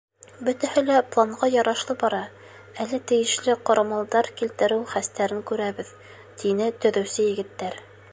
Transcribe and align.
—Бөтәһе 0.45 0.81
лә 0.85 0.93
планға 1.15 1.49
ярашлы 1.55 1.95
бара, 2.03 2.21
әле 2.85 2.99
тейешле 3.11 3.55
ҡорамалдар 3.69 4.29
килтереү 4.39 4.81
хәстәрен 4.95 5.45
күрәбеҙ,— 5.51 5.93
тине 6.43 6.71
төҙөүсе 6.87 7.29
егеттәр. 7.29 7.79